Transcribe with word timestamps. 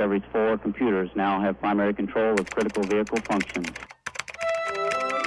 Discovery's 0.00 0.32
four 0.32 0.56
computers 0.56 1.10
now 1.14 1.38
have 1.42 1.60
primary 1.60 1.92
control 1.92 2.32
of 2.40 2.48
critical 2.48 2.82
vehicle 2.84 3.18
functions. 3.28 3.68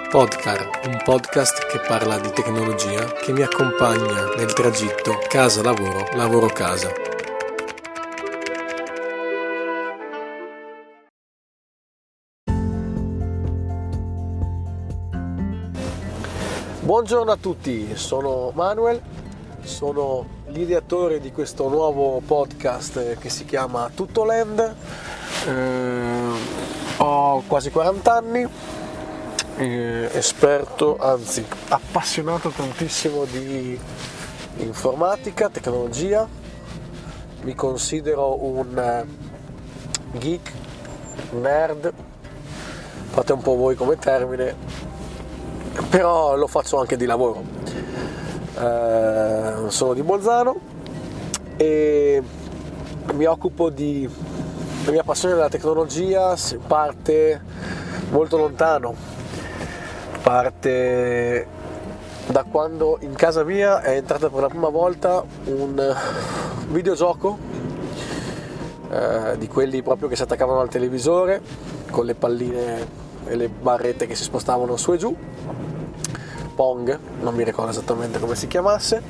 Podcar, 0.10 0.68
un 0.88 1.00
podcast 1.04 1.68
che 1.68 1.80
parla 1.88 2.18
di 2.18 2.32
tecnologia 2.32 3.06
che 3.22 3.34
mi 3.34 3.44
accompagna 3.44 4.34
nel 4.36 4.52
tragitto 4.54 5.20
casa-lavoro, 5.30 6.08
lavoro-casa. 6.16 6.92
Buongiorno 16.82 17.32
a 17.32 17.38
tutti, 17.38 17.96
sono 17.96 18.52
Manuel, 18.56 19.00
sono 19.64 20.42
l'ideatore 20.48 21.20
di 21.20 21.32
questo 21.32 21.70
nuovo 21.70 22.22
podcast 22.26 23.18
che 23.18 23.30
si 23.30 23.46
chiama 23.46 23.90
Tuttoland. 23.94 24.76
Eh, 25.48 26.32
ho 26.98 27.44
quasi 27.48 27.72
40 27.72 28.14
anni, 28.14 28.48
eh, 29.58 30.10
esperto, 30.14 30.98
anzi 30.98 31.46
appassionato 31.70 32.50
tantissimo 32.50 33.26
di 33.26 33.80
informatica, 34.58 35.50
tecnologia. 35.50 36.28
Mi 37.42 37.56
considero 37.56 38.44
un 38.44 38.78
eh, 38.78 39.06
geek, 40.18 40.52
nerd, 41.32 41.94
fate 43.10 43.34
un 43.34 43.42
po' 43.42 43.56
voi 43.56 43.76
come 43.76 43.98
termine, 43.98 44.56
però 45.90 46.36
lo 46.36 46.48
faccio 46.48 46.80
anche 46.80 46.96
di 46.96 47.06
lavoro. 47.06 47.53
Eh, 48.56 49.54
sono 49.70 49.94
di 49.94 50.04
Bolzano 50.04 50.56
e 51.58 52.22
mi 53.14 53.26
occupo 53.26 53.72
di 53.72 54.08
la 54.86 54.92
mia 54.92 55.04
passione 55.04 55.34
della 55.34 55.50
tecnologia 55.50 56.36
parte 56.68 57.42
molto 58.12 58.38
lontano 58.38 58.94
parte 60.22 61.48
da 62.28 62.44
quando 62.44 62.98
in 63.02 63.14
casa 63.14 63.44
mia 63.44 63.82
è 63.82 63.96
entrata 63.96 64.30
per 64.30 64.42
la 64.42 64.50
prima 64.50 64.70
volta 64.70 65.24
un 65.46 65.96
videogioco 66.68 67.38
eh, 68.92 69.38
di 69.38 69.48
quelli 69.48 69.82
proprio 69.82 70.08
che 70.10 70.16
si 70.16 70.22
attaccavano 70.22 70.60
al 70.60 70.70
televisore 70.70 71.42
con 71.90 72.06
le 72.06 72.14
palline 72.14 72.88
e 73.26 73.36
le 73.36 73.50
barrette 73.50 74.06
che 74.06 74.14
si 74.14 74.24
spostavano 74.24 74.78
su 74.78 74.94
e 74.94 74.98
giù 74.98 75.16
Pong, 76.56 76.98
non 77.22 77.34
mi 77.36 77.44
ricordo 77.44 77.72
esattamente 77.72 78.20
come 78.20 78.36
si 78.36 78.48
chiamasse. 78.48 79.02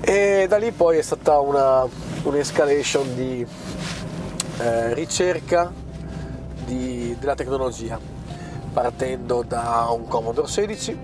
E 0.00 0.46
da 0.48 0.56
lì 0.56 0.70
poi 0.70 0.98
è 0.98 1.02
stata 1.02 1.40
una, 1.40 1.86
un'escalation 2.22 3.14
di 3.14 3.46
eh, 4.58 4.94
ricerca 4.94 5.72
di, 6.64 7.16
della 7.18 7.34
tecnologia, 7.34 7.98
partendo 8.72 9.42
da 9.46 9.88
un 9.90 10.06
Commodore 10.06 10.48
16, 10.48 10.96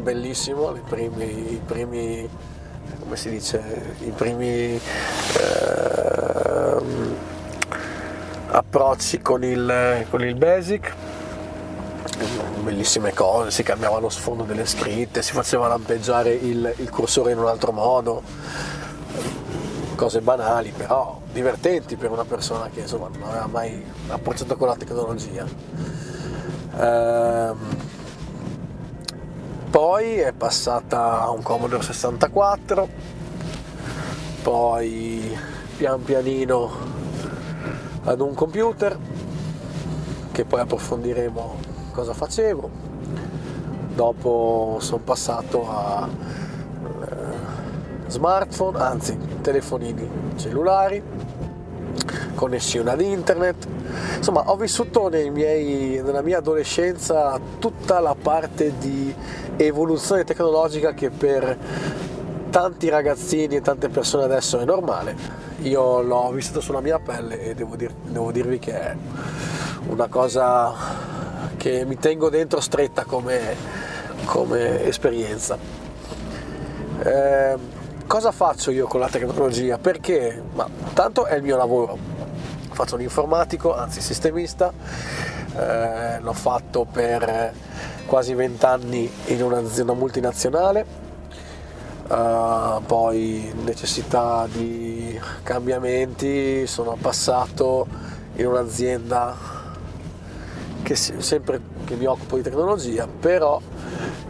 bellissimo, 0.00 0.74
i 0.76 0.82
primi, 0.86 1.52
i 1.52 1.60
primi 1.64 2.28
come 3.00 3.16
si 3.16 3.30
dice, 3.30 3.94
i 4.00 4.10
primi 4.10 4.78
eh, 4.78 6.76
approcci 8.48 9.22
con 9.22 9.42
il, 9.42 10.06
con 10.10 10.22
il 10.22 10.34
Basic 10.34 10.94
bellissime 12.68 13.14
cose, 13.14 13.50
si 13.50 13.62
cambiava 13.62 13.98
lo 13.98 14.10
sfondo 14.10 14.42
delle 14.42 14.66
scritte, 14.66 15.22
si 15.22 15.32
faceva 15.32 15.68
lampeggiare 15.68 16.34
il, 16.34 16.74
il 16.76 16.90
cursore 16.90 17.32
in 17.32 17.38
un 17.38 17.46
altro 17.46 17.72
modo, 17.72 18.22
cose 19.94 20.20
banali 20.20 20.70
però 20.76 21.18
divertenti 21.32 21.96
per 21.96 22.10
una 22.10 22.24
persona 22.24 22.68
che 22.68 22.80
insomma 22.80 23.08
non 23.18 23.30
aveva 23.30 23.46
mai 23.46 23.82
approcciato 24.08 24.56
con 24.56 24.68
la 24.68 24.76
tecnologia. 24.76 25.46
Ehm, 26.78 27.58
poi 29.70 30.18
è 30.18 30.32
passata 30.32 31.22
a 31.22 31.30
un 31.30 31.42
Commodore 31.42 31.82
64, 31.82 32.88
poi 34.42 35.38
pian 35.78 36.04
pianino 36.04 36.70
ad 38.04 38.20
un 38.20 38.34
computer 38.34 38.96
che 40.32 40.44
poi 40.44 40.60
approfondiremo 40.60 41.77
cosa 41.98 42.12
facevo, 42.14 42.70
dopo 43.92 44.76
sono 44.78 45.02
passato 45.02 45.68
a 45.68 46.08
eh, 46.08 48.06
smartphone, 48.06 48.78
anzi 48.78 49.18
telefonini 49.40 50.08
cellulari, 50.36 51.02
connessione 52.36 52.92
ad 52.92 53.00
internet, 53.00 53.66
insomma 54.16 54.48
ho 54.48 54.54
vissuto 54.54 55.08
miei, 55.08 56.00
nella 56.00 56.22
mia 56.22 56.38
adolescenza 56.38 57.36
tutta 57.58 57.98
la 57.98 58.14
parte 58.14 58.78
di 58.78 59.12
evoluzione 59.56 60.22
tecnologica 60.22 60.94
che 60.94 61.10
per 61.10 61.58
tanti 62.50 62.88
ragazzini 62.88 63.56
e 63.56 63.60
tante 63.60 63.88
persone 63.88 64.22
adesso 64.22 64.60
è 64.60 64.64
normale. 64.64 65.16
Io 65.62 66.00
l'ho 66.02 66.30
vissuto 66.30 66.60
sulla 66.60 66.80
mia 66.80 67.00
pelle 67.00 67.40
e 67.40 67.54
devo, 67.56 67.74
dir, 67.74 67.92
devo 68.04 68.30
dirvi 68.30 68.60
che 68.60 68.80
è 68.80 68.96
una 69.88 70.06
cosa 70.06 71.17
che 71.56 71.84
mi 71.84 71.98
tengo 71.98 72.30
dentro 72.30 72.60
stretta 72.60 73.04
come, 73.04 73.54
come 74.24 74.84
esperienza. 74.84 75.58
Eh, 77.02 77.56
cosa 78.06 78.32
faccio 78.32 78.70
io 78.70 78.86
con 78.86 79.00
la 79.00 79.08
tecnologia? 79.08 79.78
Perché? 79.78 80.42
Ma 80.54 80.68
tanto 80.92 81.26
è 81.26 81.34
il 81.34 81.42
mio 81.42 81.56
lavoro, 81.56 81.96
faccio 82.70 82.94
un 82.96 83.02
informatico, 83.02 83.74
anzi 83.74 84.00
sistemista, 84.00 84.72
eh, 85.56 86.20
l'ho 86.20 86.32
fatto 86.32 86.86
per 86.90 87.52
quasi 88.06 88.34
vent'anni 88.34 89.10
in 89.26 89.42
un'azienda 89.42 89.92
multinazionale, 89.92 91.06
Uh, 92.08 92.82
poi 92.86 93.52
necessità 93.64 94.48
di 94.50 95.20
cambiamenti, 95.42 96.66
sono 96.66 96.96
passato 96.98 97.86
in 98.36 98.46
un'azienda 98.46 99.57
che 100.88 100.94
sempre 100.94 101.60
che 101.84 101.96
mi 101.96 102.06
occupo 102.06 102.36
di 102.36 102.42
tecnologia, 102.42 103.06
però 103.06 103.60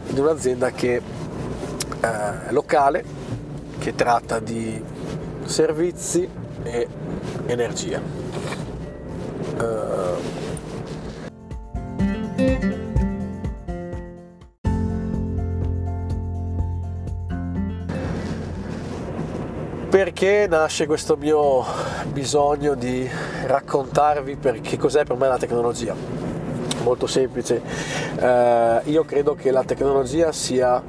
in 0.07 0.19
un'azienda 0.19 0.71
che 0.71 0.95
eh, 0.95 2.47
è 2.47 2.51
locale, 2.51 3.01
che 3.77 3.95
tratta 3.95 4.39
di 4.39 4.83
servizi 5.45 6.27
e 6.63 6.87
energia. 7.45 8.01
Uh, 9.57 10.21
perché 19.89 20.45
nasce 20.49 20.85
questo 20.85 21.15
mio 21.15 21.63
bisogno 22.11 22.75
di 22.75 23.09
raccontarvi 23.45 24.35
per 24.35 24.59
che 24.59 24.77
cos'è 24.77 25.05
per 25.05 25.15
me 25.15 25.29
la 25.29 25.37
tecnologia? 25.37 26.38
Molto 26.83 27.07
semplice. 27.07 27.61
Eh, 28.19 28.81
io 28.85 29.03
credo 29.03 29.35
che 29.35 29.51
la 29.51 29.63
tecnologia 29.63 30.31
sia 30.31 30.81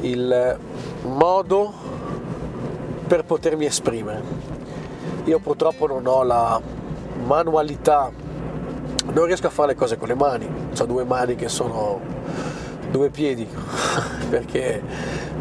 il 0.00 0.58
modo 1.02 1.72
per 3.06 3.24
potermi 3.24 3.64
esprimere. 3.64 4.22
Io 5.24 5.38
purtroppo 5.38 5.86
non 5.86 6.06
ho 6.06 6.22
la 6.22 6.60
manualità, 7.24 8.10
non 9.12 9.24
riesco 9.24 9.46
a 9.46 9.50
fare 9.50 9.68
le 9.68 9.74
cose 9.74 9.96
con 9.96 10.08
le 10.08 10.14
mani, 10.14 10.48
ho 10.78 10.84
due 10.84 11.04
mani 11.04 11.34
che 11.36 11.48
sono 11.48 12.00
due 12.90 13.10
piedi, 13.10 13.46
perché 14.30 14.82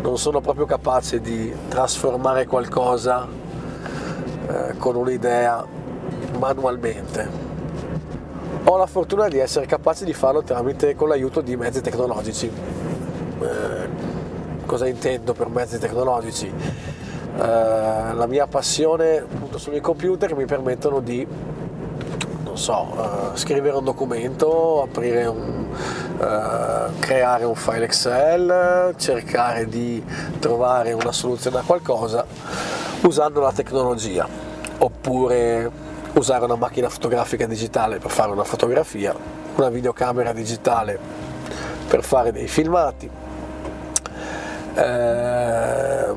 non 0.02 0.18
sono 0.18 0.42
proprio 0.42 0.66
capace 0.66 1.20
di 1.20 1.54
trasformare 1.68 2.46
qualcosa 2.46 3.28
eh, 4.48 4.78
con 4.78 4.96
un'idea 4.96 5.66
manualmente 6.38 7.49
ho 8.72 8.78
la 8.78 8.86
fortuna 8.86 9.28
di 9.28 9.40
essere 9.40 9.66
capace 9.66 10.06
di 10.06 10.14
farlo 10.14 10.44
tramite 10.44 10.96
con 10.96 11.08
l'aiuto 11.08 11.42
di 11.42 11.56
mezzi 11.56 11.82
tecnologici. 11.82 12.46
Eh, 12.46 13.88
cosa 14.68 14.88
intendo 14.88 15.34
per 15.34 15.50
mezzi 15.50 15.80
tecnologici? 15.80 16.46
Eh, 16.46 17.42
la 17.42 18.26
mia 18.28 18.46
passione 18.46 19.18
appunto 19.18 19.58
sono 19.58 19.76
i 19.76 19.82
computer 19.82 20.30
che 20.30 20.36
mi 20.36 20.46
permettono 20.46 21.00
di 21.00 21.26
non 22.44 22.58
so, 22.58 22.88
uh, 22.96 23.36
scrivere 23.36 23.76
un 23.78 23.84
documento, 23.84 24.84
aprire 24.84 25.26
un, 25.26 25.66
uh, 26.18 27.00
creare 27.00 27.46
un 27.46 27.56
file 27.56 27.86
Excel, 27.86 28.94
cercare 28.98 29.68
di 29.68 30.04
trovare 30.40 30.94
una 30.94 31.12
soluzione 31.12 31.60
a 31.60 31.64
qualcosa 31.64 32.26
usando 33.02 33.40
la 33.40 33.52
tecnologia 33.52 34.28
oppure 34.80 35.89
usare 36.14 36.46
una 36.46 36.56
macchina 36.56 36.90
fotografica 36.90 37.46
digitale 37.46 38.00
per 38.00 38.12
fare 38.12 38.32
una 38.32 38.44
fotografia, 38.44 39.16
una 39.56 39.70
videocamera 39.70 40.34
digitale 40.34 41.00
per 41.88 42.04
fare 42.04 42.32
dei 42.32 42.48
filmati, 42.48 43.10
eh, 44.76 46.14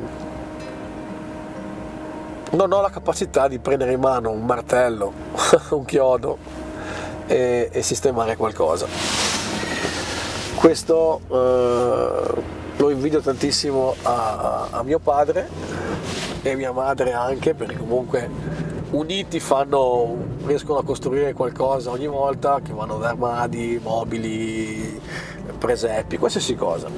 non 2.50 2.70
ho 2.70 2.80
la 2.80 2.90
capacità 2.90 3.48
di 3.48 3.58
prendere 3.58 3.92
in 3.92 4.00
mano 4.00 4.30
un 4.30 4.44
martello, 4.44 5.12
un 5.70 5.84
chiodo 5.84 6.36
e, 7.26 7.70
e 7.72 7.82
sistemare 7.82 8.36
qualcosa. 8.36 8.86
Questo 10.54 11.20
eh, 11.28 12.42
lo 12.76 12.90
invidio 12.90 13.20
tantissimo 13.20 13.94
a, 14.02 14.68
a 14.70 14.82
mio 14.82 14.98
padre 14.98 15.48
e 16.42 16.54
mia 16.54 16.72
madre 16.72 17.12
anche 17.12 17.54
perché 17.54 17.76
comunque 17.76 18.28
uniti 18.92 19.40
fanno, 19.40 20.16
riescono 20.44 20.78
a 20.78 20.84
costruire 20.84 21.32
qualcosa 21.32 21.90
ogni 21.90 22.06
volta 22.06 22.60
che 22.62 22.72
vanno 22.72 22.98
da 22.98 23.08
armadi, 23.08 23.78
mobili, 23.82 25.00
presepi, 25.58 26.18
qualsiasi 26.18 26.54
cosa. 26.54 26.88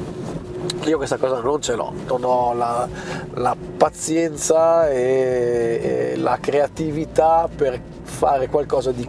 Io 0.85 0.97
questa 0.97 1.17
cosa 1.17 1.41
non 1.41 1.63
ce 1.63 1.75
l'ho, 1.75 1.93
non 2.07 2.25
ho 2.25 2.53
la, 2.53 2.89
la 3.35 3.57
pazienza 3.77 4.91
e, 4.91 6.13
e 6.13 6.17
la 6.17 6.39
creatività 6.41 7.49
per 7.55 7.81
fare 8.03 8.49
qualcosa 8.49 8.91
di 8.93 9.09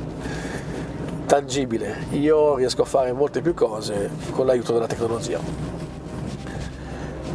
tangibile. 1.26 2.06
Io 2.12 2.56
riesco 2.56 2.84
a 2.84 2.86
fare 2.86 3.12
molte 3.12 3.42
più 3.42 3.54
cose 3.54 4.10
con 4.32 4.46
l'aiuto 4.46 4.74
della 4.74 4.88
tecnologia. 4.88 5.40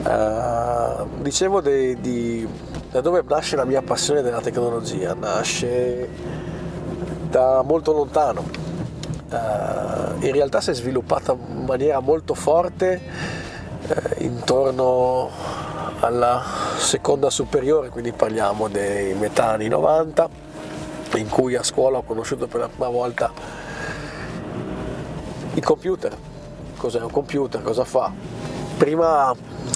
Uh, 0.03 1.07
dicevo 1.21 1.61
di, 1.61 2.01
di, 2.01 2.49
da 2.91 3.01
dove 3.01 3.23
nasce 3.27 3.55
la 3.55 3.65
mia 3.65 3.83
passione 3.83 4.21
della 4.21 4.41
tecnologia? 4.41 5.15
Nasce 5.15 6.09
da 7.29 7.63
molto 7.63 7.93
lontano. 7.93 8.45
Uh, 9.31 10.25
in 10.25 10.33
realtà 10.33 10.61
si 10.61 10.71
è 10.71 10.75
sviluppata 10.75 11.33
in 11.33 11.67
maniera 11.67 12.01
molto 12.01 12.35
forte 12.35 13.01
uh, 13.87 14.23
intorno 14.25 15.31
alla 16.01 16.43
seconda 16.79 17.31
superiore, 17.31 17.91
quindi 17.91 18.11
parliamo 18.11 18.67
dei 18.67 19.15
metà 19.15 19.51
anni 19.51 19.69
90, 19.69 20.29
in 21.15 21.29
cui 21.29 21.55
a 21.55 21.63
scuola 21.63 21.99
ho 21.99 22.03
conosciuto 22.03 22.49
per 22.49 22.61
la 22.61 22.69
prima 22.69 22.89
volta 22.89 23.31
il 25.55 25.63
computer. 25.63 26.17
Cos'è 26.77 27.01
un 27.01 27.11
computer? 27.11 27.63
Cosa 27.63 27.85
fa? 27.85 28.11
Prima 28.77 29.33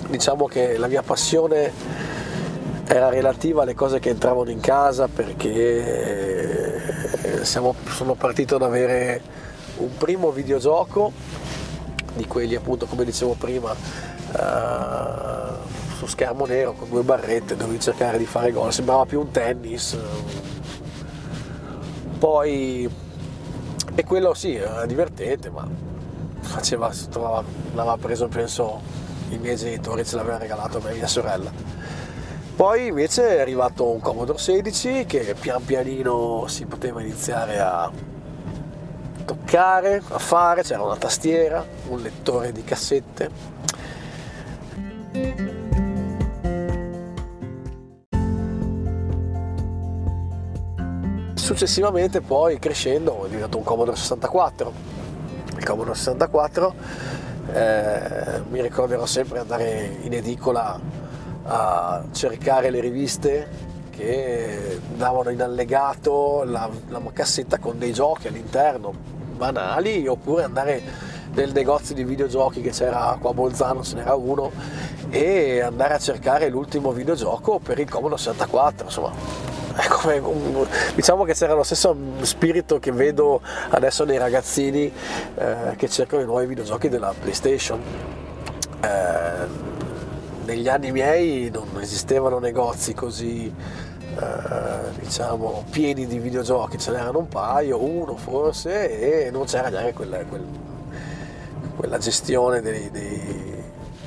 diciamo 0.08 0.46
che 0.46 0.78
la 0.78 0.88
mia 0.88 1.02
passione 1.02 2.03
era 2.86 3.08
relativa 3.08 3.62
alle 3.62 3.74
cose 3.74 3.98
che 3.98 4.10
entravano 4.10 4.50
in 4.50 4.60
casa 4.60 5.08
perché 5.08 5.52
eh, 7.22 7.44
siamo, 7.44 7.74
sono 7.88 8.14
partito 8.14 8.56
ad 8.56 8.62
avere 8.62 9.22
un 9.78 9.96
primo 9.96 10.30
videogioco 10.30 11.12
di 12.14 12.26
quelli 12.26 12.54
appunto 12.54 12.86
come 12.86 13.04
dicevo 13.04 13.34
prima 13.34 13.72
uh, 13.72 15.96
su 15.96 16.06
schermo 16.06 16.46
nero 16.46 16.74
con 16.74 16.88
due 16.88 17.02
barrette 17.02 17.56
dovevi 17.56 17.80
cercare 17.80 18.18
di 18.18 18.26
fare 18.26 18.52
gol 18.52 18.72
sembrava 18.72 19.04
più 19.04 19.20
un 19.20 19.32
tennis 19.32 19.96
poi 22.18 22.88
e 23.96 24.04
quello 24.04 24.34
sì 24.34 24.54
era 24.54 24.86
divertente 24.86 25.50
ma 25.50 25.66
faceva 26.40 26.92
trovava, 27.10 27.42
l'aveva 27.74 27.96
preso 27.96 28.28
penso 28.28 28.80
i 29.30 29.38
miei 29.38 29.56
genitori 29.56 30.04
ce 30.04 30.16
l'avevano 30.16 30.40
regalato 30.40 30.78
a 30.78 30.80
me 30.82 30.92
e 30.92 30.94
mia 30.94 31.06
sorella. 31.06 31.50
Poi 32.56 32.86
invece 32.86 33.36
è 33.36 33.40
arrivato 33.40 33.90
un 33.90 33.98
Commodore 33.98 34.38
16 34.38 35.06
che 35.06 35.34
pian 35.38 35.64
pianino 35.64 36.46
si 36.46 36.66
poteva 36.66 37.00
iniziare 37.00 37.58
a 37.58 37.90
toccare, 39.24 40.00
a 40.06 40.18
fare, 40.20 40.62
c'era 40.62 40.84
una 40.84 40.96
tastiera, 40.96 41.66
un 41.88 42.00
lettore 42.00 42.52
di 42.52 42.62
cassette. 42.62 43.30
Successivamente 51.34 52.20
poi 52.20 52.60
crescendo 52.60 53.24
è 53.24 53.28
diventato 53.28 53.58
un 53.58 53.64
Commodore 53.64 53.96
64. 53.96 54.72
Il 55.56 55.64
Commodore 55.64 55.96
64 55.96 56.74
eh, 57.52 58.42
mi 58.48 58.62
ricorderò 58.62 59.06
sempre 59.06 59.40
andare 59.40 59.98
in 60.02 60.12
edicola 60.12 61.03
a 61.44 62.04
cercare 62.12 62.70
le 62.70 62.80
riviste 62.80 63.72
che 63.90 64.80
davano 64.96 65.30
in 65.30 65.40
allegato 65.40 66.42
la, 66.44 66.68
la 66.88 67.00
cassetta 67.12 67.58
con 67.58 67.78
dei 67.78 67.92
giochi 67.92 68.28
all'interno 68.28 68.92
banali 69.36 70.06
oppure 70.06 70.44
andare 70.44 70.82
nel 71.34 71.52
negozio 71.52 71.94
di 71.94 72.04
videogiochi 72.04 72.60
che 72.60 72.70
c'era 72.70 73.16
qua 73.20 73.30
a 73.30 73.34
Bolzano, 73.34 73.82
ce 73.82 73.96
n'era 73.96 74.14
uno, 74.14 74.50
e 75.10 75.60
andare 75.60 75.94
a 75.94 75.98
cercare 75.98 76.48
l'ultimo 76.48 76.92
videogioco 76.92 77.58
per 77.58 77.78
il 77.78 77.88
Commodore 77.88 78.20
64, 78.20 78.86
insomma 78.86 79.12
come 79.88 80.22
diciamo 80.94 81.24
che 81.24 81.34
c'era 81.34 81.54
lo 81.54 81.64
stesso 81.64 81.96
spirito 82.20 82.78
che 82.78 82.92
vedo 82.92 83.40
adesso 83.70 84.04
nei 84.04 84.18
ragazzini 84.18 84.92
eh, 85.34 85.74
che 85.76 85.88
cercano 85.88 86.22
i 86.22 86.24
nuovi 86.24 86.46
videogiochi 86.46 86.88
della 86.88 87.12
PlayStation. 87.18 87.80
Eh, 88.80 89.82
negli 90.44 90.68
anni 90.68 90.92
miei 90.92 91.50
non 91.50 91.68
esistevano 91.80 92.38
negozi 92.38 92.94
così 92.94 93.52
eh, 94.16 95.00
diciamo 95.00 95.64
pieni 95.70 96.06
di 96.06 96.18
videogiochi, 96.18 96.78
ce 96.78 96.92
n'erano 96.92 97.18
un 97.18 97.28
paio, 97.28 97.82
uno 97.82 98.16
forse, 98.16 99.26
e 99.26 99.30
non 99.30 99.46
c'era 99.46 99.68
neanche 99.68 99.92
quella, 99.92 100.18
quella, 100.24 100.44
quella 101.76 101.98
gestione 101.98 102.60
dei, 102.60 102.90
dei 102.90 103.62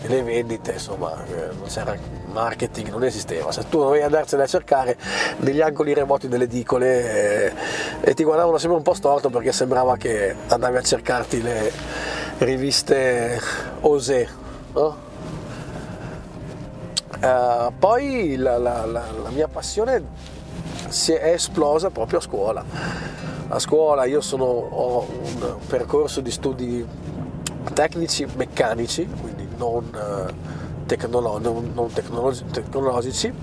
le 0.07 0.21
vendite, 0.23 0.73
insomma, 0.73 1.25
eh, 1.25 1.53
non 1.57 1.67
c'era 1.67 1.95
marketing, 2.31 2.89
non 2.89 3.03
esisteva. 3.03 3.51
Se 3.51 3.67
tu 3.67 3.79
dovevi 3.79 4.03
andarcene 4.03 4.43
a 4.43 4.47
cercare 4.47 4.95
negli 5.37 5.59
angoli 5.59 5.93
remoti 5.93 6.27
delle 6.27 6.45
edicole 6.45 7.47
eh, 7.47 7.53
e 8.01 8.13
ti 8.13 8.23
guardavano 8.23 8.57
sempre 8.57 8.77
un 8.77 8.83
po' 8.83 8.93
storto 8.93 9.29
perché 9.29 9.51
sembrava 9.51 9.97
che 9.97 10.35
andavi 10.47 10.77
a 10.77 10.81
cercarti 10.81 11.41
le 11.41 11.71
riviste 12.37 13.39
Osé. 13.81 14.29
No? 14.73 15.06
Uh, 17.19 17.73
poi 17.79 18.35
la, 18.35 18.59
la, 18.59 18.85
la, 18.85 19.03
la, 19.23 19.29
mia 19.31 19.47
passione 19.47 20.03
si 20.89 21.13
è 21.13 21.31
esplosa 21.31 21.89
proprio 21.89 22.19
a 22.19 22.21
scuola. 22.21 22.63
A 23.47 23.59
scuola 23.59 24.05
io 24.05 24.21
sono, 24.21 24.43
ho 24.43 25.07
un 25.09 25.57
percorso 25.67 26.21
di 26.21 26.29
studi 26.29 26.85
tecnici 27.73 28.27
meccanici, 28.35 29.07
quindi 29.21 29.47
non, 29.57 29.89
eh, 29.95 30.85
tecnolo- 30.85 31.39
non, 31.39 31.71
non 31.73 31.91
tecnologi- 31.91 32.45
tecnologici, 32.51 33.33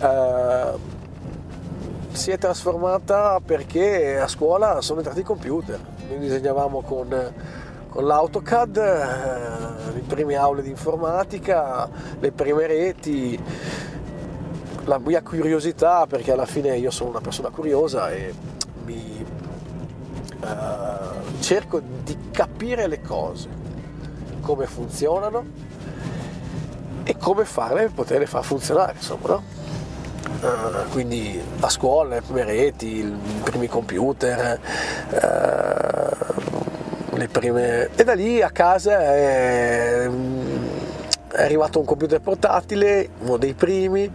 eh, 0.00 0.72
si 2.12 2.30
è 2.30 2.38
trasformata 2.38 3.40
perché 3.44 4.18
a 4.18 4.28
scuola 4.28 4.80
sono 4.80 4.98
entrati 4.98 5.20
i 5.20 5.24
computer. 5.24 5.78
Noi 6.08 6.18
disegnavamo 6.18 6.82
con, 6.82 7.32
con 7.92 8.06
l'AutoCAD 8.06 8.76
eh, 8.78 9.92
le 9.92 10.00
prime 10.06 10.34
aule 10.34 10.62
di 10.62 10.70
informatica, 10.70 11.86
le 12.18 12.32
prime 12.32 12.66
reti, 12.66 13.38
la 14.84 14.98
mia 14.98 15.20
curiosità, 15.20 16.06
perché 16.06 16.32
alla 16.32 16.46
fine 16.46 16.74
io 16.78 16.90
sono 16.90 17.10
una 17.10 17.20
persona 17.20 17.50
curiosa 17.50 18.10
e 18.10 18.32
mi, 18.86 19.26
eh, 20.40 21.40
cerco 21.40 21.82
di 22.02 22.16
capire 22.30 22.86
le 22.86 23.02
cose 23.02 23.60
come 24.40 24.66
funzionano 24.66 25.44
e 27.04 27.16
come 27.18 27.44
farle 27.44 27.82
per 27.82 27.92
poterle 27.92 28.26
far 28.26 28.42
funzionare, 28.42 28.94
insomma, 28.94 29.28
no? 29.28 29.60
Uh, 30.40 30.88
quindi 30.90 31.40
a 31.60 31.68
scuola, 31.68 32.16
le 32.16 32.22
prime 32.22 32.44
reti, 32.44 32.96
i 32.96 33.40
primi 33.44 33.68
computer, 33.68 34.58
uh, 35.10 35.91
le 37.22 37.28
prime... 37.28 37.88
e 37.94 38.04
da 38.04 38.14
lì 38.14 38.42
a 38.42 38.50
casa 38.50 39.00
è, 39.00 40.08
è, 41.30 41.42
arrivato 41.42 41.78
un 41.78 41.84
computer 41.84 42.20
portatile, 42.20 43.08
uno 43.20 43.36
dei 43.36 43.54
primi, 43.54 44.10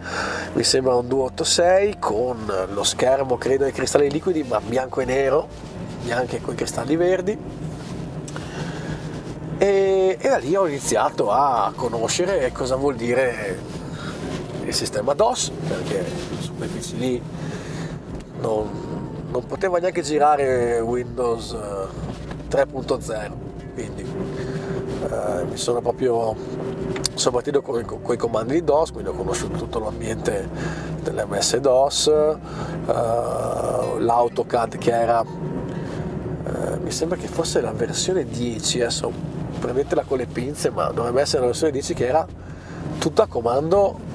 mi 0.52 0.62
sembra 0.62 0.94
un 0.94 1.08
286 1.08 1.96
con 1.98 2.52
lo 2.72 2.84
schermo 2.84 3.36
credo 3.36 3.64
ai 3.64 3.72
cristalli 3.72 4.10
liquidi 4.10 4.42
ma 4.44 4.60
bianco 4.60 5.00
e 5.00 5.04
nero, 5.04 5.48
neanche 6.04 6.40
con 6.40 6.54
i 6.54 6.56
cristalli 6.56 6.96
verdi. 6.96 7.66
E, 9.60 10.16
e, 10.20 10.28
da 10.28 10.36
lì 10.36 10.54
ho 10.54 10.68
iniziato 10.68 11.30
a 11.32 11.72
conoscere 11.74 12.52
cosa 12.52 12.76
vuol 12.76 12.94
dire 12.94 13.58
il 14.64 14.74
sistema 14.74 15.14
DOS, 15.14 15.50
perché 15.66 16.04
su 16.38 16.54
quei 16.54 16.68
PC 16.68 16.92
lì 16.92 17.22
non, 18.40 19.26
non 19.30 19.46
poteva 19.46 19.78
neanche 19.78 20.02
girare 20.02 20.78
Windows 20.78 21.56
3.0, 22.50 23.12
eh, 23.12 23.30
quindi 23.74 24.02
eh, 24.02 25.44
mi 25.44 25.56
sono 25.56 25.80
proprio 25.80 26.34
soprattutto 27.14 27.62
con, 27.62 27.84
con, 27.84 28.14
i 28.14 28.16
comandi 28.16 28.54
di 28.54 28.64
DOS, 28.64 28.92
quindi 28.92 29.10
ho 29.10 29.14
conosciuto 29.14 29.58
tutto 29.58 29.78
l'ambiente 29.78 30.48
dell'MS 31.02 31.56
DOS, 31.58 32.06
eh, 32.06 32.92
l'AutoCAD 33.98 34.78
che 34.78 34.90
era, 34.90 35.22
eh, 35.22 36.76
mi 36.82 36.90
sembra 36.90 37.16
che 37.18 37.28
fosse 37.28 37.60
la 37.60 37.72
versione 37.72 38.24
10, 38.24 38.80
adesso 38.80 39.12
prendetela 39.58 40.04
con 40.04 40.18
le 40.18 40.26
pinze, 40.26 40.70
ma 40.70 40.90
dovrebbe 40.90 41.20
essere 41.20 41.40
la 41.40 41.46
versione 41.46 41.72
10 41.72 41.94
che 41.94 42.06
era 42.06 42.26
tutta 42.98 43.24
a 43.24 43.26
comando 43.26 44.07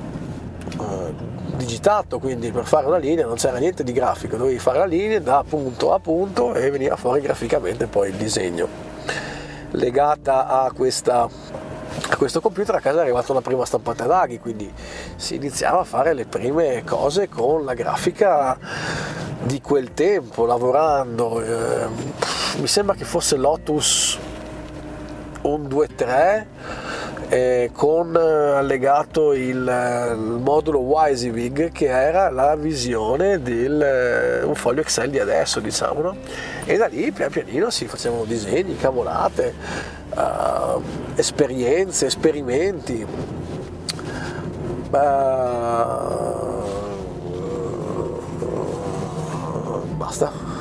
digitato, 1.55 2.19
quindi 2.19 2.51
per 2.51 2.65
fare 2.65 2.87
una 2.87 2.97
linea 2.97 3.25
non 3.25 3.35
c'era 3.35 3.57
niente 3.57 3.83
di 3.83 3.91
grafico, 3.91 4.37
dovevi 4.37 4.59
fare 4.59 4.79
la 4.79 4.85
linea 4.85 5.19
da 5.19 5.43
punto 5.47 5.93
a 5.93 5.99
punto 5.99 6.53
e 6.53 6.69
veniva 6.69 6.95
fuori 6.95 7.21
graficamente 7.21 7.87
poi 7.87 8.09
il 8.09 8.15
disegno. 8.15 8.67
Legata 9.71 10.47
a, 10.47 10.71
questa, 10.71 11.27
a 12.09 12.15
questo 12.15 12.41
computer 12.41 12.75
a 12.75 12.79
casa 12.79 12.99
è 12.99 13.01
arrivata 13.01 13.31
una 13.31 13.41
prima 13.41 13.65
stampata 13.65 14.05
d'aghi, 14.05 14.39
quindi 14.39 14.71
si 15.15 15.35
iniziava 15.35 15.79
a 15.79 15.83
fare 15.83 16.13
le 16.13 16.25
prime 16.25 16.83
cose 16.83 17.29
con 17.29 17.65
la 17.65 17.73
grafica 17.73 18.57
di 19.43 19.61
quel 19.61 19.93
tempo, 19.93 20.45
lavorando. 20.45 21.41
Eh, 21.41 21.87
mi 22.59 22.67
sembra 22.67 22.95
che 22.95 23.03
fosse 23.03 23.35
Lotus 23.35 24.17
1, 25.41 25.67
2, 25.67 25.87
3 25.95 26.47
eh, 27.33 27.71
con 27.73 28.15
allegato 28.15 29.33
il, 29.33 29.41
il 29.41 30.39
modulo 30.39 30.81
WYSIWYG 30.81 31.71
che 31.71 31.87
era 31.87 32.29
la 32.29 32.55
visione 32.55 33.41
di 33.41 33.65
eh, 33.65 34.43
un 34.43 34.53
foglio 34.53 34.81
Excel 34.81 35.09
di 35.09 35.17
adesso 35.17 35.59
diciamo 35.59 36.01
no? 36.01 36.15
e 36.63 36.77
da 36.77 36.85
lì 36.85 37.11
pian 37.11 37.31
pianino 37.31 37.71
si 37.71 37.87
facevano 37.87 38.25
disegni, 38.25 38.77
cavolate, 38.77 39.51
uh, 40.15 40.79
esperienze, 41.15 42.05
esperimenti. 42.05 43.03
Uh, 44.91 44.97
basta. 49.97 50.52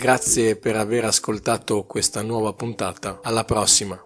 Grazie 0.00 0.56
per 0.56 0.76
aver 0.76 1.04
ascoltato 1.04 1.84
questa 1.84 2.22
nuova 2.22 2.54
puntata. 2.54 3.20
Alla 3.22 3.44
prossima. 3.44 4.02